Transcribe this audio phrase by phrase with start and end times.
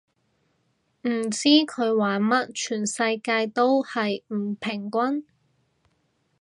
[1.03, 5.23] 唔知佢玩乜，全世界都係唔平均